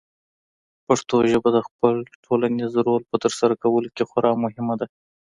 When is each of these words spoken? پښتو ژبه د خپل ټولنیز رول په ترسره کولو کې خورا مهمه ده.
پښتو 0.87 1.15
ژبه 1.31 1.49
د 1.53 1.59
خپل 1.67 1.93
ټولنیز 2.25 2.73
رول 2.85 3.01
په 3.11 3.15
ترسره 3.23 3.53
کولو 3.63 3.89
کې 3.95 4.03
خورا 4.09 4.31
مهمه 4.43 4.75
ده. 4.79 4.87